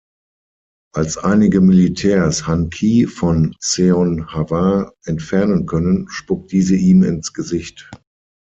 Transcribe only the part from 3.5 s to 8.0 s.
Seon-hwa entfernen können, spuckt diese ihm ins Gesicht.